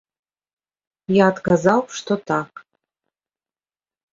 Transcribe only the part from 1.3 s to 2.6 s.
адказаў, што так.